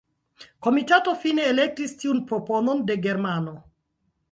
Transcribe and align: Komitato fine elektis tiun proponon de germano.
Komitato 0.67 1.13
fine 1.25 1.45
elektis 1.51 1.95
tiun 2.05 2.23
proponon 2.33 2.83
de 2.91 2.99
germano. 3.07 3.57